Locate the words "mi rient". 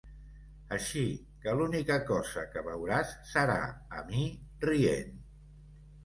4.09-5.13